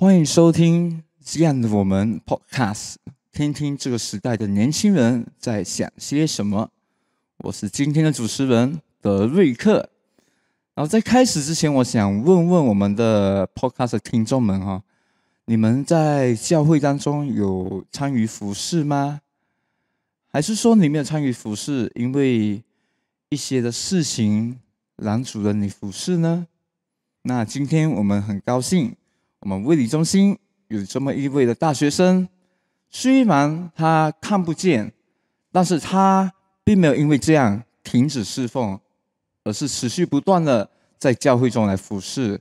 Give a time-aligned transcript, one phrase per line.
[0.00, 2.94] 欢迎收听这样的我们 Podcast，
[3.32, 6.70] 听听这个时代的年轻人在想些什么。
[7.38, 9.90] 我是今天的主持人德瑞克。
[10.76, 14.84] 然后在开始之前，我想问问我们的 Podcast 听众们哈，
[15.46, 19.20] 你们在教会当中有参与服饰吗？
[20.28, 22.62] 还是说你没有参与服饰，因为
[23.30, 24.60] 一些的事情
[24.94, 26.46] 拦阻了你服饰呢？
[27.22, 28.94] 那今天我们很高兴。
[29.40, 30.36] 我们卫理中心
[30.66, 32.28] 有这么一位的大学生，
[32.90, 34.92] 虽然他看不见，
[35.52, 36.32] 但是他
[36.64, 38.78] 并没有因为这样停止侍奉，
[39.44, 42.40] 而是持续不断的在教会中来服侍。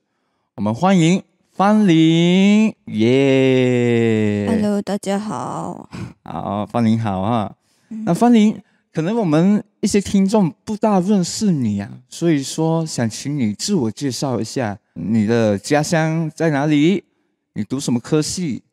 [0.56, 1.22] 我们欢迎
[1.52, 5.88] 方林，耶！Hello，大家好。
[6.24, 7.56] 好，方林好啊。
[7.90, 8.60] 那方林，
[8.92, 14.78] 可能我们一些听众不大认识你啊，所以说想请你自我介绍一下。
[14.96, 17.06] 你的家乡在哪里？
[17.54, 18.64] 你读什么科系？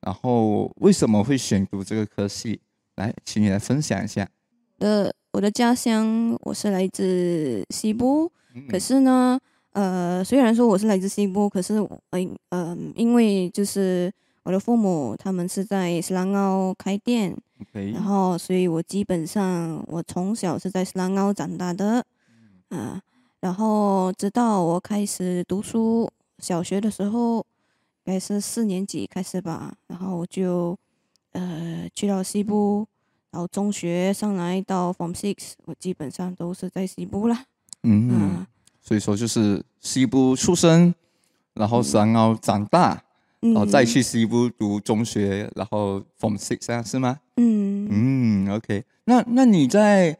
[0.00, 2.58] 然后为什么会选读这个科系？
[2.96, 4.26] 来，请你来分享一下。
[4.78, 8.32] 的，我的家乡我是来自西部，
[8.70, 9.38] 可是呢，
[9.72, 12.00] 呃，虽然说我是来自西部，可是我，
[12.48, 14.10] 呃，因为就是
[14.44, 17.36] 我的父母他们是在斯兰奥开店，
[17.72, 22.04] 然后所以我基本上我从小是在斯兰奥长大的，
[22.68, 23.00] 啊。
[23.40, 27.38] 然后直到我开始读书，小学的时候，
[28.04, 29.74] 应该是四年级开始吧。
[29.88, 30.78] 然后我就，
[31.32, 32.86] 呃，去到西部，
[33.32, 37.44] 然后中学上来到 Form Six，我基本上都是在西部啦。
[37.82, 38.46] 嗯，
[38.80, 40.94] 所以说就是西部出生，
[41.54, 43.02] 然后山澳长大，
[43.42, 47.18] 然后再去西部读中学，然后 Form Six 啊，是吗？
[47.36, 48.84] 嗯嗯，OK。
[49.04, 50.18] 那那你在？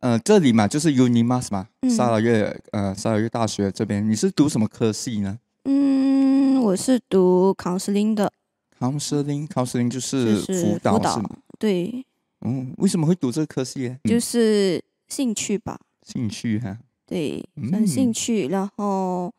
[0.00, 5.38] 呃，这里嘛，就是 Unimas 嘛，沙拉越呃沙拉越大学这边，你是读什么科系呢？
[5.64, 8.30] 嗯，我是读 counseling 的。
[8.78, 11.30] counseling，counseling 就是辅导是吗？
[11.58, 12.04] 对。
[12.42, 13.96] 嗯，为什么会读这个科系？
[14.04, 15.80] 就是兴趣吧。
[16.02, 16.78] 兴趣哈。
[17.06, 17.42] 对，
[17.72, 18.48] 很兴趣。
[18.48, 19.32] 然后，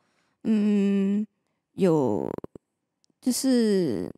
[0.44, 1.26] 嗯，
[1.76, 2.28] 有，
[3.28, 4.10] 就是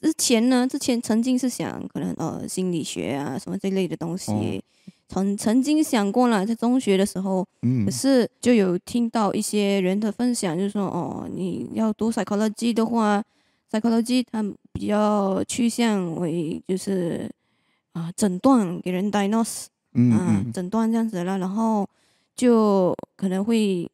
[0.00, 4.64] 之前呢，之前曾经是想可能呃心理学啊什么这类的东西。
[5.06, 13.22] 曾曾经想过了，在中学的时候，嗯，可是就有听到一些人的分享，就是说，哦，你要读 psychology 的话
[13.70, 14.42] ，psychology 它
[14.72, 17.30] 比较趋向为就是
[17.92, 21.86] 啊诊断给人 diagnose，嗯，诊断这样子了，然后
[22.34, 23.86] 就可能会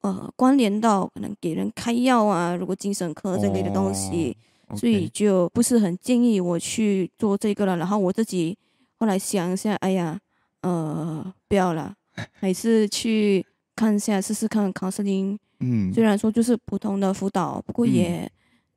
[0.00, 4.36] 呃关联到可能给人开药啊，如果精神科这类的东西，
[4.76, 7.76] 所以就不是很建议我去做这个了。
[7.76, 8.56] 然后我自己
[8.98, 10.18] 后来想一下，哎呀。
[10.62, 11.94] 呃，不要了，
[12.34, 15.38] 还是去看一下试试看康斯林。
[15.60, 18.28] 嗯，虽然说就是普通的辅导，不过也，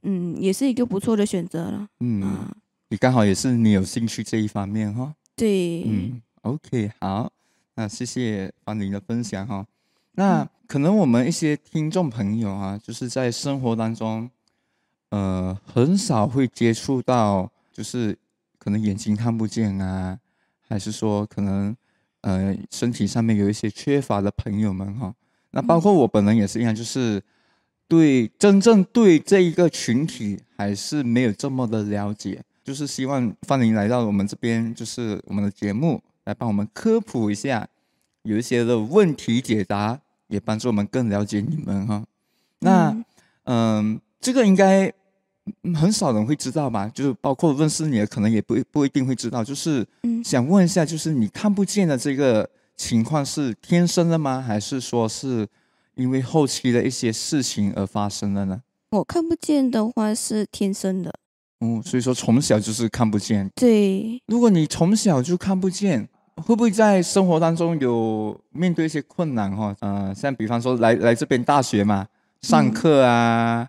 [0.03, 1.87] 嗯，也是一个不错的选择了。
[2.01, 2.47] 嗯，
[2.89, 5.11] 你刚好也是你有兴趣这一方面哈。
[5.35, 7.31] 对，嗯，OK，好，
[7.73, 9.65] 那谢谢方林的分享哈。
[10.13, 14.29] 那可能我们一些听众朋友啊，就是在生活当中，
[15.09, 18.17] 呃，很少会接触到，就是
[18.57, 20.19] 可能眼睛看不见啊。
[20.67, 21.75] 还是说，可能，
[22.21, 25.13] 呃，身体上面有一些缺乏的朋友们哈，
[25.49, 27.21] 那包括我本人也是一样，就是
[27.89, 37.67] 对真正对这一个群体还是没有这么的了解，就是希望方林来到我们这边，就是我们的节目来帮我们科普一下，
[38.23, 42.03] 有一些的问题解答，也帮助我们更了解你们哈。
[42.59, 42.95] 那，
[43.43, 44.91] 嗯，这个应该。
[45.75, 46.87] 很少人会知道吧？
[46.93, 49.43] 就是包括认识你的，可能也不不一定会知道。
[49.43, 49.85] 就是
[50.23, 54.39] 想问一下，就是你看不见的这个情况是天生的吗？
[54.39, 55.45] 还是说是
[55.95, 58.61] 因为后期的一些事情而发生的呢？
[58.91, 61.11] 我看不见的话是天生的。
[61.59, 63.49] 哦，所以说从小就是看不见。
[63.55, 64.21] 对。
[64.27, 69.55] 如果你从小就看不见，会不会在生活当中有面对一些困难？
[69.55, 72.07] 哈，呃，像比方说来来这边大学嘛，
[72.41, 73.67] 上课啊。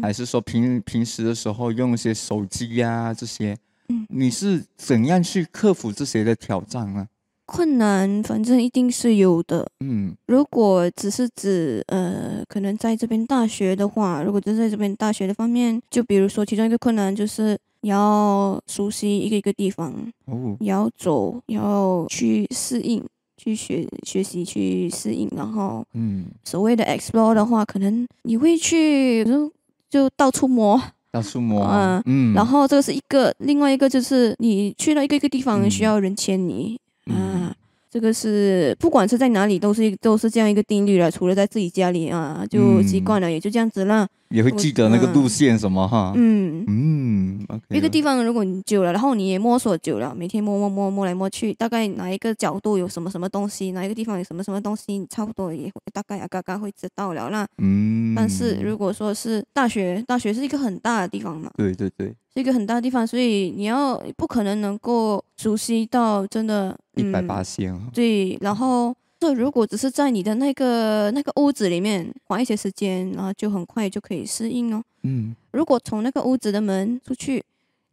[0.00, 3.54] 还是说平平时的时候用一些手机呀这些，
[3.90, 7.06] 嗯，你是怎样去克服这些的挑战呢？
[7.44, 19.94] 困难反正一定是有的，嗯，如果只是指呃，可能在这边大学的话，如果就在这边大学的方面，就比如说其中一个困难就是要熟悉一个一个地方，
[20.26, 23.02] 哦，要走，要去适应，
[23.36, 29.52] 去学学习，去适应，然后，嗯，所谓的 explore 的话，可能你会去，就。
[29.90, 30.82] 就到处摸，
[31.12, 36.76] 到处摸， 嗯嗯，然后这个是一个，另外一个就是你去了一个一个地方需要人牵你，
[37.06, 37.54] 啊，
[37.94, 44.04] 这个是不管是在哪里都是都是这样一个定律了，除了在自己家里啊，就习惯了，也就这样子了。
[44.30, 46.12] 也会记得那个路线什么哈。
[46.16, 47.46] 嗯嗯。
[47.68, 57.46] 一个地方如果你久了，然后你也摸索久了，每天摸摸摸摸来摸去，大概哪一个角度有什么什么东西，哪一个地方有什么什么东西，你差不多也会大概啊，刚刚会知道了啦。
[57.58, 58.12] 嗯。
[58.16, 61.48] 但是如果说是大学，大学是一个很大的地方嘛。
[61.56, 62.12] 对对对。
[62.34, 67.74] 是一个很大的地方，所以你要不可能能够熟悉到真的一百八线。
[67.92, 68.94] 对，然后。
[69.20, 74.82] 这如果只是在你的那个那个屋子里面花一些时间，然后就很快就可以适应哦。
[75.02, 77.42] 嗯，如果从那个屋子的门出去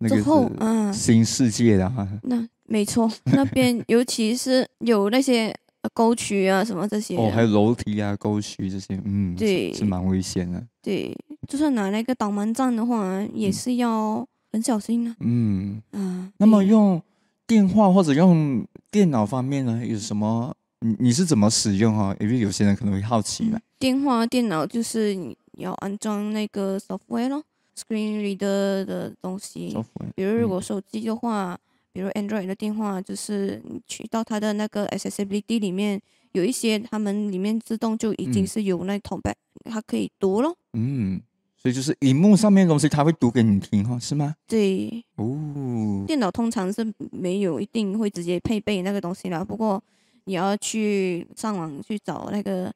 [0.10, 2.06] 之后，嗯，新世界的哈。
[2.24, 5.56] 那没错，那边 尤其是有那些
[5.94, 10.62] 沟渠啊什么这些，哦，还有楼梯啊、沟渠这些，嗯，对，是蛮危险的。
[10.82, 11.16] 对，
[11.48, 15.16] 就算拿那个导盲杖的话，也是要很小心呢。
[15.20, 17.02] 嗯嗯，那么用
[17.48, 20.56] 电话或者用电脑方面呢，有什么？
[20.84, 22.16] 你你是怎么使用哈？
[22.20, 23.60] 因为有些人可能会好奇嘛。
[23.78, 27.44] 电话、电脑就是你要安装那个 software 咯
[27.78, 29.78] ，screen reader 的东西。
[30.16, 31.58] 比如如果手机的话，
[31.94, 36.02] 比如 Android 的电话，就是你去到它的那个 accessibility 里面，
[36.32, 40.58] 有一些他们里面自动就已经是有那 talkback，它可以读咯。
[40.74, 41.22] 嗯，
[41.62, 44.36] 所以就是荧幕上面的东西，它会读给你听哈，是吗？
[44.48, 45.04] 对。
[45.18, 46.04] 哦。
[46.08, 49.82] 电脑通常是没有一定会直接配备那个东西啦，不过。
[50.26, 52.72] 你要去上网去找那个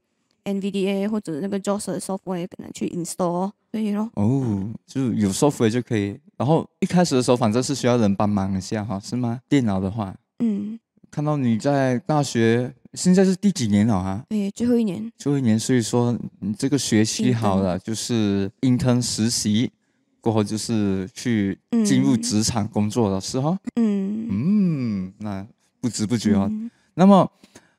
[0.46, 4.10] NVDA 或者那个 JAWS software，可能去 install，可以咯。
[4.16, 6.20] 哦，就有 software 就可以。
[6.38, 9.40] 然后一开始的时候，反正是需要人帮忙一下哈，是吗？
[9.48, 10.80] 电脑的话，嗯。
[11.12, 14.24] 看到你在大学，现在是第几年了啊？
[14.30, 15.12] 哎，最后一年。
[15.18, 19.72] 最后一年，所以说你这个学期好了，就是 intern 实习
[20.22, 23.58] 过后，就是去进入职场工作的时候。
[23.76, 24.28] 嗯。
[24.30, 25.46] 嗯，那
[25.82, 26.50] 不知不觉哦。
[26.96, 27.30] 那么，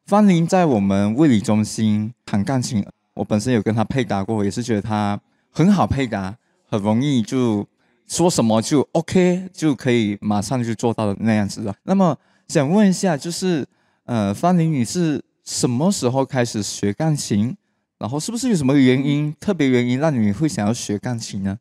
[0.07, 2.85] 方林在我们物理中心弹钢琴，
[3.15, 5.19] 我本身有跟他配搭过，也是觉得他
[5.51, 6.37] 很好配搭，
[6.69, 7.67] 很容易就
[8.07, 11.75] 说什么就 OK，就可以马上就做到的那样子的。
[11.83, 12.17] 那么
[12.47, 13.67] 想问一下，就是
[14.07, 17.57] 呃，方林你是什么时候开始学钢琴？
[17.99, 21.59] 然后是不是有什么原因，特别原因让你会想要学钢琴呢？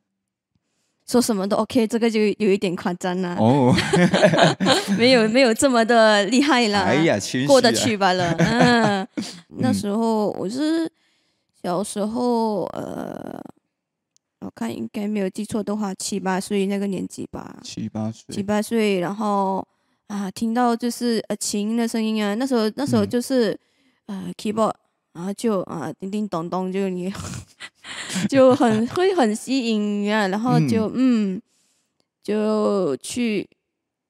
[1.07, 3.35] 说什么都 OK，这个就有一点夸张了。
[3.35, 3.73] 哦，
[4.97, 6.81] 没有没有这么的厉害啦。
[6.81, 8.31] 哎呀，过得去吧了。
[8.39, 9.07] 嗯，
[9.57, 10.91] 那时候我是
[11.63, 13.39] 小时候，呃，
[14.39, 17.55] 我看应该没有记错的话，七八岁那个年纪吧。
[17.63, 18.35] 七八岁。
[18.35, 19.65] 七八岁，然后
[20.07, 23.57] 啊，听到就是呃琴的声音啊，那时候那时候就是
[24.07, 24.73] 呃 keyboard。
[25.15, 27.09] 然后就啊，叮叮咚咚，就你
[28.27, 31.41] 就很会很吸引啊，然后就嗯，
[32.21, 33.47] 就去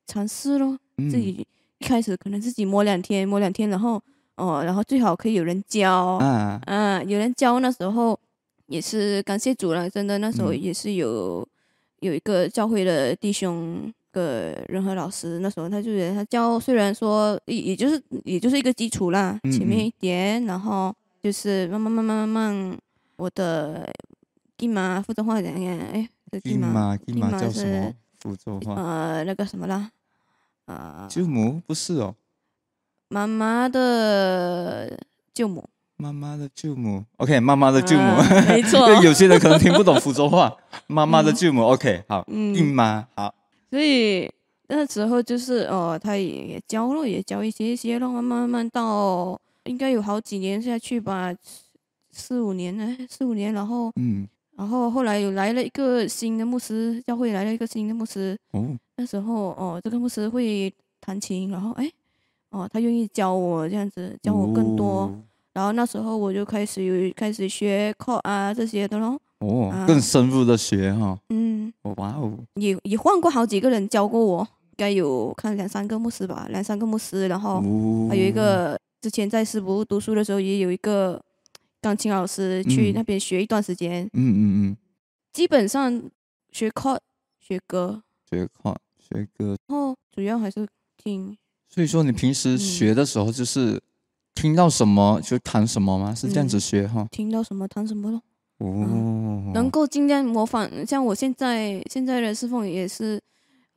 [0.08, 0.76] 尝试咯。
[0.98, 1.46] 自己
[1.78, 4.02] 一开始可能自己摸两天，摸两天，然后
[4.38, 6.18] 哦，然后最好可以有人教，
[6.66, 7.60] 嗯，有人教。
[7.60, 8.20] 那时候
[8.66, 11.48] 也是感谢主了，真的那时候也是有
[12.00, 13.94] 有一个教会的弟兄。
[14.16, 22.78] 个任何老师那时候他就觉得他教，虽然说也也就是也就是一个基础啦，前面一点，然后就是慢慢慢慢慢慢，
[23.18, 23.92] 我的
[24.58, 26.08] 金马福州话讲讲，哎，
[26.42, 27.94] 金马金马叫什么？
[28.20, 28.74] 福州话？
[28.76, 29.92] 呃，那个什么啦？
[30.66, 32.16] 啊，舅母不是哦，
[33.10, 34.98] 妈妈的
[35.34, 40.56] 舅母，妈妈的舅母，OK，妈妈的舅母，没错， 有些人可能听不懂福州话，
[40.88, 43.36] 妈妈的舅母，OK，好，姨妈好。
[43.70, 44.32] 所以
[44.68, 51.34] 那时候就是哦，他也也教了，也教一些一些了，慢慢慢慢到应该有好几年下去吧，
[52.12, 61.92] 四五年呢，四五年，然后嗯，然后后来有来了一个新的牧师，教会来了一个新的牧师，哦，那时候哦，这个牧师会弹琴，然后哎，
[62.52, 65.12] 哦，他愿意教我这样子，教我更多，
[65.54, 69.20] 然后那时候我就开始有开始学 chord 啊这些的咯。
[69.40, 77.60] 哦，更深入的学哈，嗯，哇哦，也也换过好几个人教过我，应该有看两三个牧师吧，两三个牧师，然后
[78.10, 81.22] 还有一个之前在师部读书的时候，也有一个
[81.82, 84.40] 钢琴老师去那边学一段时间，嗯嗯
[84.72, 84.78] 嗯，
[85.34, 86.02] 基本上
[86.52, 87.00] 学 chord
[87.40, 90.66] 学歌，学 chord 学歌，然后主要还是
[90.98, 91.38] 听。
[91.70, 93.82] 所以说你平时学的时候就是
[94.34, 96.16] 听到什么就弹什么吗？
[96.16, 97.06] 是这样子学哈？
[97.12, 98.22] 听到什么弹什么咯。
[98.58, 103.22] 哦，能够尽量模仿，像我现在现在的侍奉也是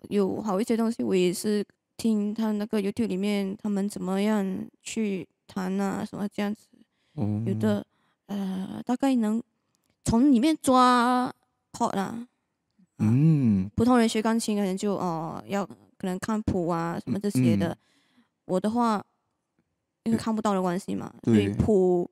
[0.08, 1.64] 有好一些东西，我也是
[1.96, 6.68] 听他那个 YouTube 里面他们怎么样去弹啊，什么这样子，
[7.46, 7.84] 有的
[8.26, 9.42] 呃大概能
[10.04, 11.34] 从里面抓
[11.72, 12.28] 好啦。
[12.98, 17.76] 嗯，普通人学钢琴可能就哦要可能看谱啊什么这些的，
[18.44, 19.04] 我的话
[20.04, 21.12] 因为看不到的关系嘛。
[21.24, 22.08] 所以谱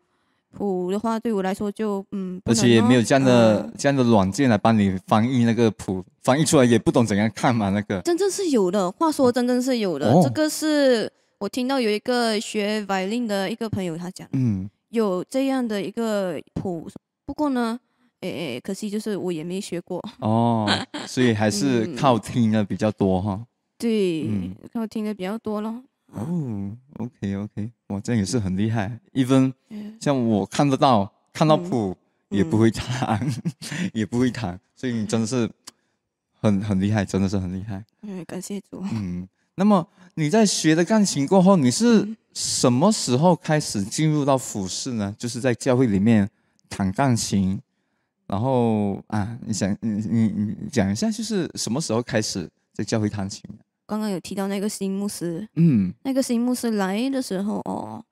[0.56, 8.00] 谱的话，对我来说就嗯，而且也没有这样的、嗯这样的软件来帮你翻译那个谱，翻译出来也不懂怎样看嘛，那个。
[8.02, 10.10] 真正是有的，话说真正是有的。
[10.12, 16.88] 哦这个是我听到有一个学 violin 的一个朋友他讲，嗯，有这样的一个谱，
[17.26, 17.78] 不过呢，
[18.20, 20.02] 诶，可惜就是我也没学过。
[20.20, 20.66] 哦，
[21.06, 23.44] 所以还是嗯靠听的比较多哈。
[23.78, 25.82] 对，嗯靠听的比较多咯。
[26.14, 28.98] 哦，OK OK，哇，这样也是很厉害。
[29.12, 29.65] even 嗯
[30.00, 31.70] 像我看得到，看到嗯。
[31.70, 31.96] 谱、
[32.30, 33.20] 也不会弹，
[33.94, 35.48] 也不会弹，所以你真的是
[36.40, 37.84] 很很厉害，真的是很厉害。
[38.02, 38.82] 嗯，感谢主。
[38.92, 42.16] 嗯，那么你在学了钢琴过后，你是嗯。
[42.34, 45.14] 什么时候开始进入到服饰呢？
[45.16, 46.28] 就是在教会里面
[46.68, 47.58] 弹钢琴，
[48.26, 53.42] 然后啊，你想你你你讲一下，就是什么时候开始在教会弹琴？
[53.86, 55.94] 刚刚有提到那个新牧师，嗯。
[56.02, 58.04] 那个新牧师来的时候哦，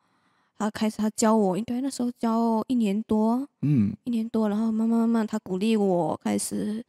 [0.56, 3.94] 他开始他教我，应该那时候教一年多，嗯。
[4.04, 6.84] 一年多，然后慢慢慢慢他鼓励我开始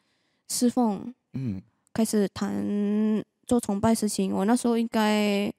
[0.47, 1.61] 侍奉，嗯。
[1.93, 2.53] 开始谈
[3.47, 4.33] 做崇拜事情。
[4.33, 5.51] 我那时候应该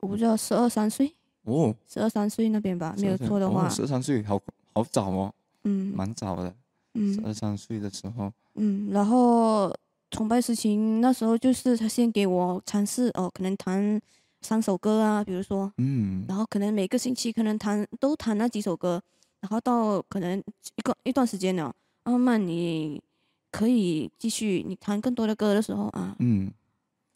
[0.00, 1.14] 我不知道十二三岁，
[1.44, 4.40] 哦，十二三岁那边吧，没有错的话，十二三岁，好
[4.72, 6.54] 好早哦，嗯蛮早的，十
[6.94, 9.72] 嗯二三岁的时候，嗯，然后
[10.10, 14.00] 崇拜事情那时候就是他先给我尝试哦，可能弹
[14.44, 16.24] 三首歌啊，比如说，嗯。
[16.28, 19.02] 然后可能每个星期可能弹都弹那几首歌，
[19.40, 21.74] 然后到可能一个一段时间了，
[22.04, 23.02] 慢慢你
[23.50, 26.52] 可以继续你弹更多的歌的时候啊，嗯。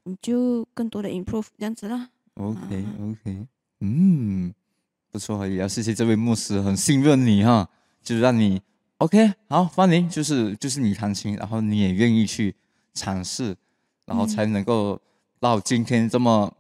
[0.05, 2.09] 你就更多的 improve 这样子啦。
[2.37, 2.95] ，OK 啊。
[2.99, 3.47] OK，
[3.81, 4.55] 嗯，
[5.11, 7.69] 不错，也要谢谢这位牧师，很信任你哈，
[8.03, 8.63] 就让你
[8.99, 12.55] OK 好，方林就是就是你弹琴，然后你也愿意去
[12.95, 13.55] 尝试，
[14.07, 14.29] 然后嗯。
[14.29, 14.99] 才能够
[15.39, 16.51] 到今天这么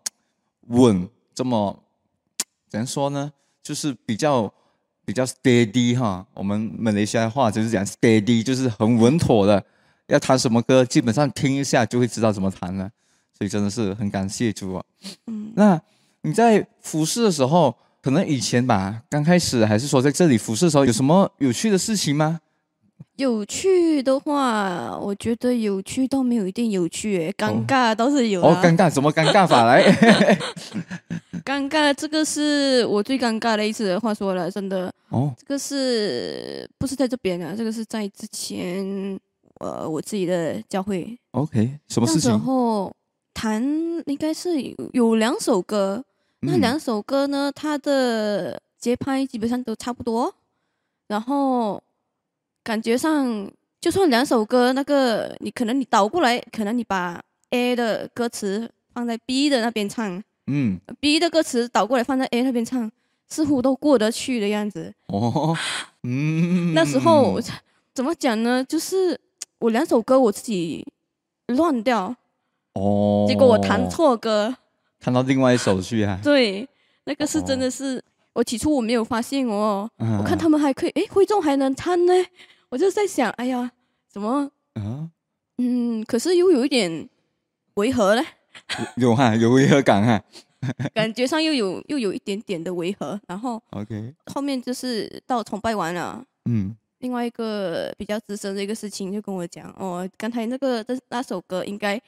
[0.68, 1.84] 稳，这么
[2.68, 3.32] 怎样说呢？
[3.62, 4.52] 就是比较
[5.04, 9.62] 比较 steady 哈，我们马来西亚话就是讲 steady，就是很稳妥的。
[10.06, 12.90] 要弹什么歌，基本上听一下就会知道怎么弹了，
[13.36, 14.82] 所以真的是很感谢主啊。
[15.26, 15.78] 嗯，那
[16.22, 22.40] 你在服侍的时候，可能以前吧，刚开始还是说在这里服侍的时候，有什么有趣的事情吗？
[23.16, 28.62] 有趣的话，我觉得有趣倒没有一定有趣诶，尴尬倒是有哦，啦。
[28.62, 29.82] 尴尬，什么尴尬法来？
[31.44, 33.98] 尴尬，这个是我最尴尬的一次。
[33.98, 37.54] 话说了，真的，哦，这个是不是在这边啊？
[37.56, 39.18] 这个是在之前，
[39.60, 41.18] 呃，我自己的教会。
[41.32, 42.38] OK，什么那时事情？
[42.38, 42.94] 候
[43.34, 43.62] 弹
[44.06, 46.04] 应该是有有两首歌，
[46.40, 50.32] 那嗯两首歌呢，它的节拍基本上都差不多，
[51.08, 51.82] 然后
[52.68, 62.92] 感觉上就算两首歌，那个你可能你倒过来，可能你把 A 的歌词放在 B 的那边唱嗯，，B 的歌词倒过来放在 A 那边唱，
[63.26, 64.92] 似乎都过得去的样子。
[65.06, 65.56] 哦，
[66.04, 67.40] 嗯，那时候
[67.94, 68.62] 怎么讲呢？
[68.62, 69.18] 就是
[69.60, 70.86] 我两首歌我自己
[71.46, 72.14] 乱掉，
[72.74, 74.54] 哦，结果我弹，错歌。
[75.00, 76.68] 看到另外一首去啊， 对，
[77.04, 82.12] 那个是真哦的是，我起初我没有发现哦，我我看他们还可以，诶，会众还能弹呢，
[82.70, 83.70] 我就在想，哎呀，
[84.10, 85.10] 怎么，啊，
[85.58, 87.08] 嗯，可是又有一点
[87.74, 88.24] 违和嘞，
[88.96, 90.22] 有哈，有违和感哈。
[90.92, 96.22] 感觉上又有又有一点点的违和，然后 OK，后面就是到崇拜完了。
[96.46, 102.00] 嗯，另外一个比较资深的一个事情，就跟我讲哦，刚才那个这那首歌应该，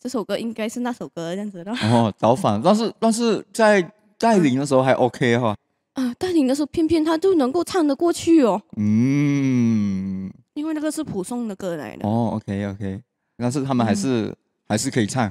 [0.00, 3.82] 这首歌应该是那首歌这样子的哦，倒反，但是但是在
[4.16, 5.54] 带领的时候还 OK 哈。
[5.96, 6.14] 啊。
[6.18, 12.08] 带领的时候，偏偏他就能够唱得过去哦，嗯，因为那个是普送的歌来的。
[12.08, 13.02] 哦，OK OK，
[13.36, 14.34] 但是他们还是、
[14.66, 15.30] 还是可以唱。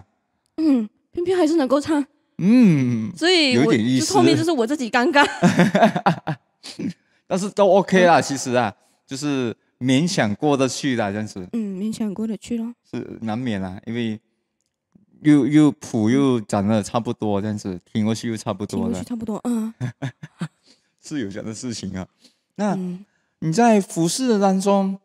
[0.58, 2.06] 嗯，偏偏还是能够唱，
[2.38, 5.26] 嗯，所以有点意思后面就是我自己尴尬。
[7.28, 8.74] 但是都 OK 啦，其实啊，
[9.08, 12.74] 就是勉强过得去啦，这样子嗯，勉强过得去咯。
[12.90, 14.20] 是难免啦，因为
[15.22, 19.74] 又又谱又长得差不多，这样子听过去又差不多了听过去，差不多，嗯
[21.06, 22.08] 是有这样的事情啊。
[22.56, 23.06] 那嗯
[23.40, 24.98] 你在服饰的当中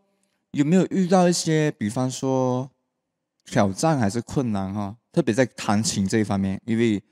[0.52, 2.70] 有没有遇到一些，比方说
[3.44, 7.02] 挑战还是困难哈、特别在弹琴这一方面，因为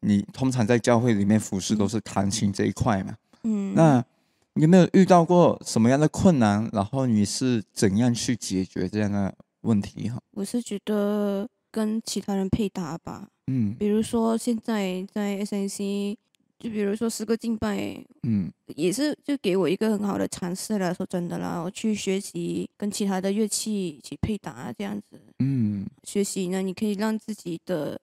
[0.00, 3.16] 你通常在教会里面服侍都是弹琴这一块嘛。
[3.42, 4.04] 嗯，那
[4.52, 6.68] 你有没有遇到过什么样的困难？
[6.72, 10.20] 然后你是怎样去解决这样的问题哈？
[10.32, 16.16] 我是觉得跟其他人配搭吧，嗯比如说现在在 SNC，
[16.58, 20.94] 就比如说十个敬拜，嗯也是就给我一个很好的尝试了。
[20.94, 25.20] 说真的啦，我去学习跟其他的乐器一起配搭这样子。
[25.38, 28.00] 嗯学习呢，你可以让自己的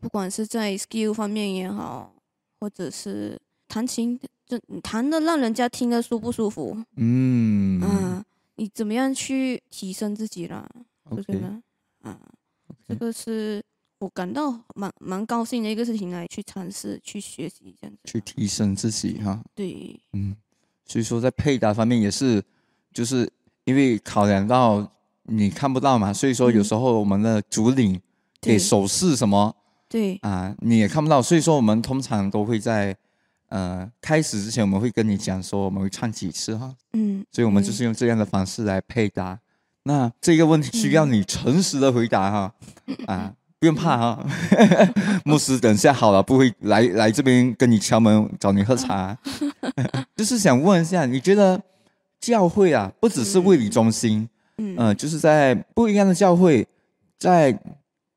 [0.00, 2.14] 不管是在 skill 方面也好，
[2.58, 6.76] 或者是弹琴，就弹的让人家听得舒不舒服？
[6.96, 8.24] 嗯啊，
[8.56, 10.68] 你怎么样去提升自己啦？
[11.10, 11.62] 这个，OK，呢，
[12.00, 12.18] 啊，
[12.88, 13.62] 这个是
[14.02, 18.00] 我感到蛮蛮高兴的一个事情来去尝试去学习这样子。
[18.04, 19.40] 去提升自己哈。
[19.54, 20.34] 对，嗯，
[20.84, 22.42] 所以说在配搭方面也是，
[22.92, 23.30] 就是
[23.62, 24.84] 因为考量到
[25.22, 26.64] 你看不到嘛，所以说有嗯。
[26.64, 27.92] 时候我们的主领
[28.40, 28.58] 给对。
[28.58, 29.54] 手势什么
[29.88, 32.96] 对，啊，你也看不到，所以说我们通常都会在
[33.50, 39.38] 呃开始之前，我们会跟你讲说我们会唱几次哈，嗯，所以我们就是用这样的方式来配搭。
[39.84, 41.12] 那这个问题需要嗯。
[41.12, 42.54] 你诚实的回答哈，
[43.06, 44.26] 啊，不用怕哈，
[45.24, 49.16] 牧师等下好了不会来来这边跟你敲门找你喝茶，
[50.16, 51.62] 就是想问一下，你觉得
[52.18, 54.28] 教会啊，不只是卫理中心，
[54.58, 54.74] 嗯。
[54.76, 56.66] 呃，就是在不一样的教会，
[57.20, 57.56] 在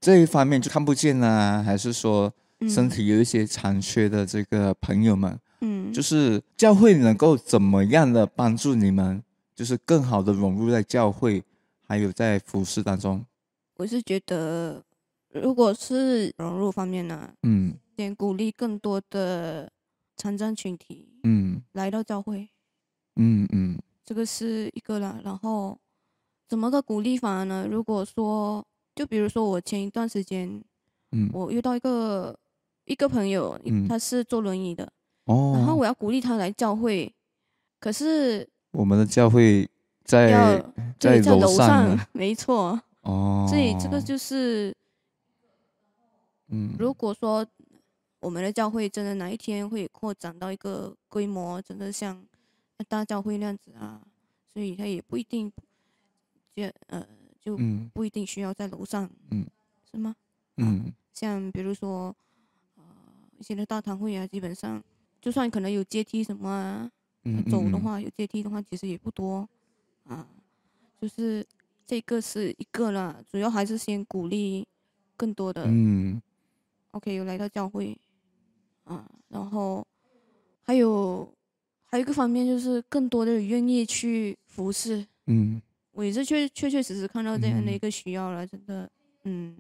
[0.02, 2.34] 这一方面就看不见呢，还是说
[2.68, 9.22] 身嗯体有一些残缺的这个朋友们，嗯，就是教会能够怎么样的帮助你们，
[9.56, 11.44] 就是更好的融入在教会，
[11.88, 13.24] 还有在服饰当中。
[13.78, 14.82] 我是觉得，
[15.42, 17.74] 如果是融入方面呢，嗯。
[17.98, 19.72] 先鼓励更多的
[20.18, 21.62] 残障群体嗯。
[21.74, 22.50] 来到教会，
[23.16, 23.80] 嗯嗯。
[24.06, 25.20] 这个是一个啦。
[25.24, 25.78] 然后
[26.48, 27.66] 怎么个鼓励法呢？
[27.70, 30.62] 如果说，就比如说我前一段时间
[31.12, 32.38] 嗯，我遇到一个
[32.86, 33.88] 一个朋友，嗯。
[33.88, 34.92] 他是坐轮椅的，
[35.26, 37.14] 哦，然后我要鼓励他来教会，
[37.80, 39.68] 可是我们的教会
[40.04, 44.76] 在要在楼上没错，哦，所以这个就是
[46.48, 46.76] 嗯。
[46.78, 47.46] 如果说
[48.20, 52.26] 我们的教会真的哪一天会扩展到一个规模，真的像
[52.88, 54.02] 大教会那样子啊，
[54.54, 55.52] 所以他也不一定，
[56.56, 57.06] 就呃
[57.40, 57.90] 就嗯。
[57.94, 59.46] 不一定需要在楼上，嗯，
[59.92, 60.16] 是吗？
[60.58, 62.16] 嗯像比如说
[62.76, 62.84] 呃
[63.38, 64.84] 一些的大堂会啊，基本上
[65.22, 66.92] 就算可能有阶梯什么啊，
[67.50, 69.48] 走的话有阶梯的话其实也不多
[70.06, 70.28] 啊，
[71.00, 71.46] 就是
[71.86, 74.68] 这个是一个啦，主要还是先鼓励
[75.16, 76.22] 更多的嗯
[76.96, 77.98] OK，有来到教会，
[78.86, 79.86] 啊，然后
[80.64, 81.28] 还有
[81.84, 85.62] 还有一个方面就是更多的人愿意去服侍，嗯。
[85.92, 88.90] 我也是确确确实实看到这样的一嗯个需要了，真的，
[89.24, 89.56] 嗯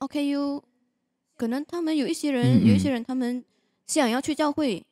[0.00, 0.60] ，OKU，
[1.36, 2.94] 可能他们有一些人，嗯有一些嗯。
[2.94, 3.44] 人他们
[3.86, 4.84] 想要去教会，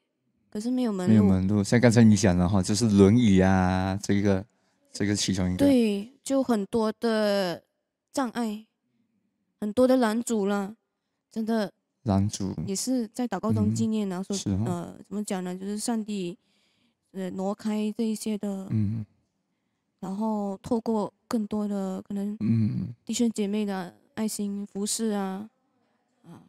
[0.48, 4.46] 可是没有门路，没有门路，像刚才你讲的哈，就是轮椅啊，这个
[4.92, 7.61] 这个其中一个，对，就很多的
[8.12, 8.64] 障碍，
[9.61, 10.77] 很多的男主了，
[11.31, 15.55] 真的男主，也是在祷告中嗯纪念啊，说是哦呃，怎么讲呢？
[15.57, 16.38] 就是上帝
[17.12, 19.05] 呃挪开这一些的，嗯
[20.01, 25.51] 然后透过更多的可能嗯弟兄姐妹的爱心服侍啊，
[26.25, 26.42] 啊，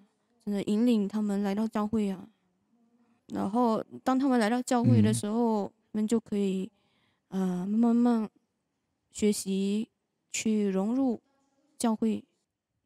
[0.46, 2.28] 真的引领他们来到教会啊。
[3.34, 6.70] 然后当他们来到教会的嗯时候，他们就可以
[7.30, 8.30] 啊、慢慢
[9.12, 9.90] 学习
[10.32, 11.20] 去融入
[11.78, 12.24] 教会。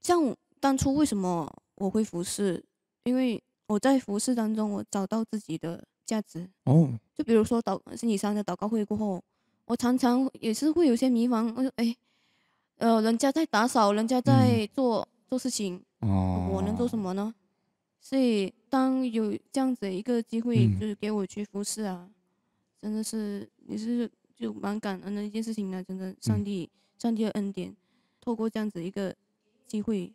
[0.04, 2.64] 像当初为什么我会服侍？
[3.06, 6.48] 因为我在服侍当中，我找到自己的价值。
[6.66, 9.24] 哦，就比如说祷星期三的祷告会过后，
[9.66, 11.96] 我常常也是会有些迷茫，我说哎，
[12.78, 17.00] 呃，人家在打扫，人家在做、做事情，哦，我能做什？
[17.00, 17.34] 么呢？
[18.02, 22.10] 所以当有这样子一个机会，嗯就是给我去服侍啊，
[22.82, 25.82] 真的是也是就蛮感恩的一件事情呢。
[25.82, 27.74] 真的，上帝、上帝的恩典，
[28.20, 29.16] 透过这样子一个
[29.68, 30.12] 机会，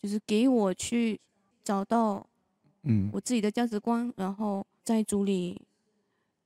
[0.00, 1.20] 就是给我去
[1.64, 2.26] 找到
[2.82, 5.60] 嗯我自己的价值观，然后在组里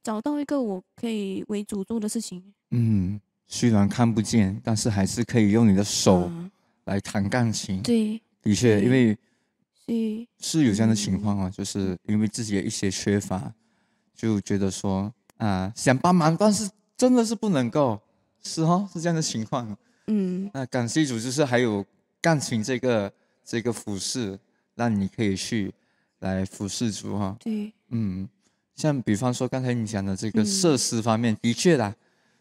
[0.03, 2.43] 找到一个我可以为主做的事情。
[2.71, 6.51] 嗯，虽然看不见，但是还是可以用你的手啊
[6.85, 7.83] 来弹钢琴。
[7.83, 9.17] 对，的确，因为
[9.87, 13.53] 是是有这样的情嗯况啊，就是因为自己的一些缺乏，
[14.15, 18.01] 就觉得说啊想帮忙，但是真的是不能够，
[18.43, 19.77] 是哦，是这样的情况。
[20.07, 21.85] 嗯那感谢主，就是还有
[22.23, 23.13] 钢琴这个
[23.45, 24.39] 这个服饰，
[24.77, 25.75] 让你可以去
[26.21, 28.29] 来服侍主哈、对，嗯，
[28.77, 30.47] 像比方说刚才你讲的这个嗯。
[30.47, 31.95] 设施方面，的确啦，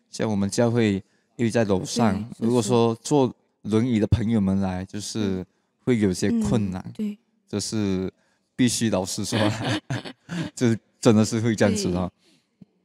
[0.10, 1.04] 像我们教会
[1.36, 5.44] 因为在楼上，对如果说坐轮椅的朋友们来，就是
[5.84, 7.18] 会有些困嗯难，对，
[7.48, 8.12] 这是
[8.56, 9.82] 必须老实说啦，
[10.56, 12.12] 这真的是会这样子哦。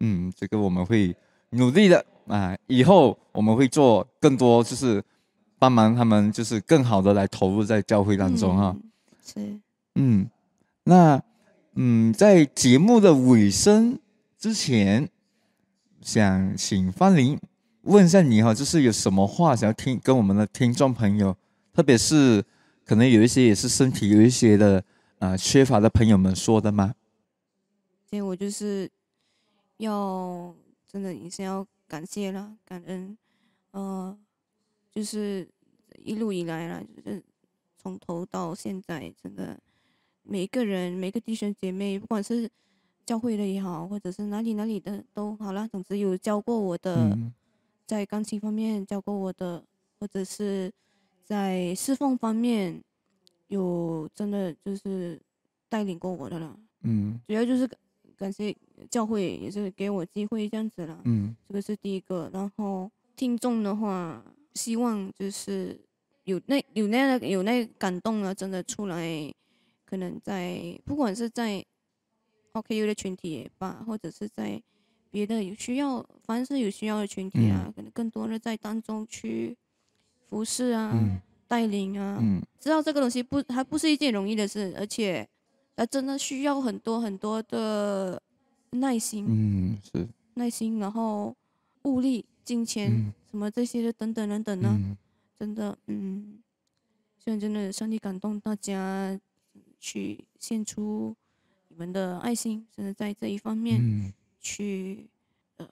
[0.01, 1.15] 嗯，这个我们会
[1.51, 5.03] 努力的啊，以后我们会做更多，就是
[5.59, 8.91] 帮忙他们，就是更好的来投入在教会当中哈、嗯
[9.25, 9.61] 是，
[9.95, 10.31] 嗯，
[10.85, 11.23] 那
[11.75, 13.99] 嗯，在节目的尾声
[14.39, 15.09] 之前，
[16.01, 17.39] 想请方林
[17.83, 21.37] 问一下你哈，就是有什么话想要听跟我们的听众朋友，
[21.73, 22.45] 特别是
[22.85, 24.83] 可能有一些也是身体有一些的
[25.19, 26.95] 呃缺乏的朋友们说的吗？
[28.09, 28.89] 所以我就是
[29.79, 30.55] 要
[30.91, 33.19] 真的也是要感谢了，感恩，
[33.73, 34.17] 呃，
[34.97, 35.47] 就是
[36.03, 37.23] 一路以来了，就是
[37.77, 39.61] 从头到现在，真的
[40.23, 42.51] 每一个人，每个弟兄姐妹，不管是
[43.05, 47.31] 教会的也好，或者是哪里哪里的都好啦，总之有教过我的，嗯
[47.85, 49.63] 在钢琴方面教过我的，
[50.01, 50.73] 或者是
[51.23, 52.83] 在侍奉方面
[53.49, 55.21] 有真的就是
[55.69, 56.59] 带领过我的了。
[56.85, 57.79] 嗯主要就是感
[58.17, 58.57] 感谢
[58.91, 60.99] 教会，也是给我机会这样子了。
[61.05, 62.31] 嗯这个是第一个。
[62.33, 64.25] 然后听众的话，
[64.57, 65.79] 希望就是
[66.25, 69.33] 有那有那样的有那个感动啊，真的出来，
[69.85, 71.65] 可能在不管是在
[72.55, 74.61] OKU 的群体也罢，或者是在
[75.11, 79.57] 别的有需要，凡是有需要的群体啊，可能更多的在当中去
[80.29, 81.21] 服侍啊、嗯。
[81.49, 82.43] 带领啊，嗯。
[82.59, 85.25] 知道这个东西不还不是一件容易的事，而且
[85.77, 88.21] 它真的需要很多很多的
[88.71, 89.25] 耐心。
[89.29, 90.09] 嗯是。
[90.35, 91.33] 耐心，然后
[91.85, 93.13] 物力、金钱、嗯。
[93.29, 94.97] 什么这些的等等等等呢，嗯。
[95.39, 96.43] 真的，嗯，
[97.19, 99.21] 希望真的上帝感动大家
[99.79, 101.15] 去献出
[101.69, 104.13] 你们的爱心，真的在这一方面嗯。
[104.41, 105.11] 去、
[105.57, 105.69] 呃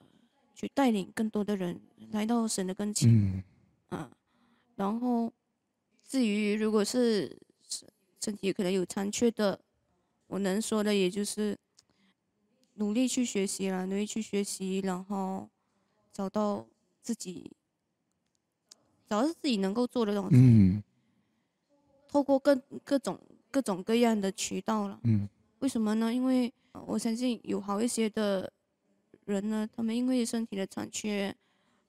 [0.53, 3.43] 去带领更多的人来到神的跟前、嗯。
[3.89, 4.11] 啊。
[4.75, 5.33] 然后
[6.07, 7.35] 至于如果是
[7.67, 7.89] 身
[8.21, 9.59] 身体可能有残缺的，
[10.27, 11.57] 我能说的也就是
[12.75, 15.49] 努力去学习啦，努力去学习，然后
[16.15, 16.65] 找到
[17.01, 17.51] 自己
[19.05, 20.81] 找到自己能够做的东西，嗯
[22.07, 23.19] 透过各各种
[23.51, 24.97] 各种各样的渠道了。
[25.03, 25.27] 嗯
[25.59, 26.13] 为什么呢？
[26.13, 28.49] 因为呃我相信有好一些的
[29.25, 31.35] 人呢，他们因为身体的残缺，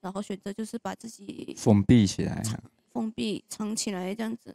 [0.01, 4.53] 然后选择就是把自己封闭起来啊，封闭藏起来这样子，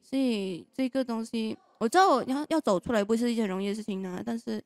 [0.00, 4.62] 所以这个东西我知道要要走出来不是一件容易的事情呢，但是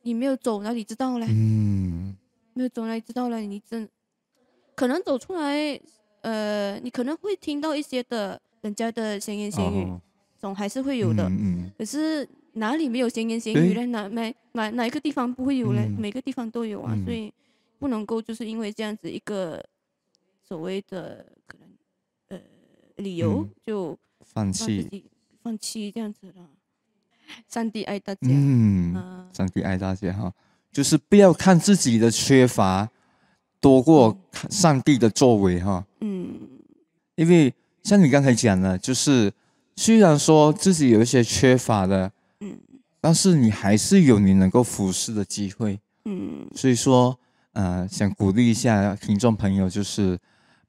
[0.00, 1.26] 你没有走哪里知道嘞？
[1.28, 2.16] 嗯
[2.56, 3.38] 没有走来知道了？
[3.40, 3.86] 你真
[4.74, 5.78] 可能走出来，
[6.22, 10.00] 呃，你可能会听到一些的人家的闲言闲语，哦
[10.38, 11.28] 总还是会有的。
[11.28, 13.84] 嗯可是哪里没有闲言闲语呢？
[13.86, 15.84] 哪哪哪哪一个地方不会有嘞？
[15.84, 17.30] 嗯每个地方都有啊，嗯所以
[17.78, 19.62] 不能够就是因为这样子一个
[20.42, 21.68] 所谓的可能
[22.28, 22.40] 呃
[22.96, 25.04] 理由、嗯就放弃，
[25.42, 26.48] 放弃这样子了。
[27.48, 30.32] 上帝爱大家，嗯，啊上帝爱大家哈，
[30.76, 32.86] 就是不要看自己的缺乏
[33.62, 36.38] 多过看上帝的作为哈，嗯。
[37.14, 37.50] 因为
[37.82, 39.32] 像你刚才讲的，就是
[39.76, 42.58] 虽然说自己有一些缺乏的，嗯。
[43.00, 45.80] 但是你还是有你能够服侍的机会。
[46.04, 46.46] 嗯。
[46.54, 47.18] 所以说，
[47.52, 50.18] 呃，想鼓励一下听众朋友，就是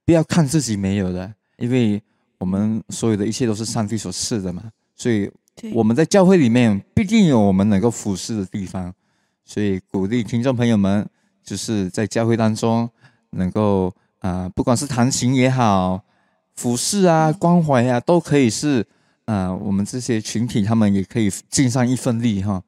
[0.06, 2.02] 不要看自己没有的，因为
[2.38, 4.72] 我们所有的一切都是上帝所赐的嘛。
[4.96, 5.30] 所以，
[5.74, 8.94] 我们在教会里面必定有我们能够服侍的地方，
[9.48, 11.08] 所以鼓励听众朋友们，
[11.42, 12.88] 就是在教会当中
[13.32, 13.88] 能够
[14.20, 16.04] 啊、呃不管是弹琴也好，
[16.54, 18.82] 服饰啊、关怀啊，都可以是
[19.24, 22.62] 啊、呃我们这些群体他们也可以尽上一份力哈。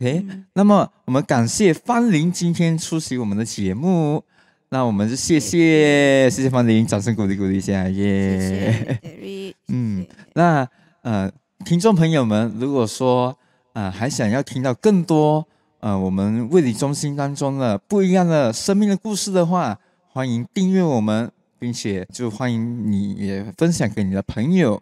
[0.00, 0.44] OK，、嗯。
[0.54, 4.24] 那么我们感谢方林今天出席我们的节目，
[4.70, 6.50] 那我们就谢谢谢谢。
[6.50, 10.68] 方林，掌声鼓励鼓励一下，耶、谢谢 嗯那
[11.02, 11.30] 呃，
[11.64, 13.38] 听众朋友们，如果说
[13.74, 15.46] 呃还想要听到更多
[15.82, 19.76] 呃我们卫理中心当中的不一样的生命的故事的话，
[20.08, 24.80] 欢迎订阅我们，并且就欢迎你也分享给你的朋友，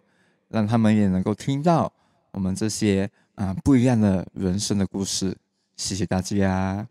[0.49, 1.91] 让他们也能够听到
[2.33, 5.35] 我们这些啊、不一样的人生的故事。
[5.75, 6.90] 谢谢大家。